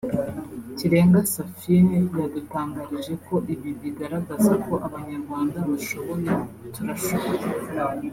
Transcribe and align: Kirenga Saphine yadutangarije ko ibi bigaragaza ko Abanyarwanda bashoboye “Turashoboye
Kirenga 0.77 1.19
Saphine 1.33 1.95
yadutangarije 2.17 3.13
ko 3.25 3.35
ibi 3.53 3.69
bigaragaza 3.81 4.53
ko 4.65 4.73
Abanyarwanda 4.87 5.57
bashoboye 5.69 6.31
“Turashoboye 6.73 7.45